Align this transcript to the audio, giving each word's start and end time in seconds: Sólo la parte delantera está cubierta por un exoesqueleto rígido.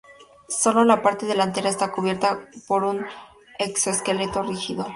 Sólo 0.49 0.83
la 0.83 1.03
parte 1.03 1.27
delantera 1.27 1.69
está 1.69 1.91
cubierta 1.91 2.39
por 2.67 2.85
un 2.85 3.05
exoesqueleto 3.59 4.41
rígido. 4.41 4.87